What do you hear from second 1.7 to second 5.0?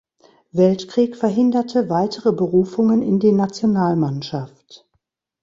weitere Berufungen in die Nationalmannschaft.